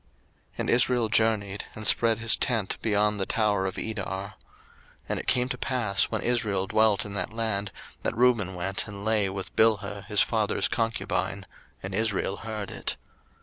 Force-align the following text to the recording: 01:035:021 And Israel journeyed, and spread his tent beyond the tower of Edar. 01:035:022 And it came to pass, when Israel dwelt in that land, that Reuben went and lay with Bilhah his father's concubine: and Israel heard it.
01:035:021 0.53 0.53
And 0.57 0.69
Israel 0.71 1.09
journeyed, 1.09 1.65
and 1.75 1.85
spread 1.85 2.17
his 2.17 2.35
tent 2.35 2.79
beyond 2.81 3.19
the 3.19 3.27
tower 3.27 3.67
of 3.67 3.77
Edar. 3.77 4.33
01:035:022 4.33 4.33
And 5.09 5.19
it 5.19 5.27
came 5.27 5.47
to 5.49 5.57
pass, 5.59 6.05
when 6.05 6.23
Israel 6.23 6.65
dwelt 6.65 7.05
in 7.05 7.13
that 7.13 7.31
land, 7.31 7.71
that 8.01 8.17
Reuben 8.17 8.55
went 8.55 8.87
and 8.87 9.05
lay 9.05 9.29
with 9.29 9.55
Bilhah 9.55 10.05
his 10.07 10.21
father's 10.21 10.67
concubine: 10.67 11.45
and 11.83 11.93
Israel 11.93 12.37
heard 12.37 12.71
it. 12.71 12.95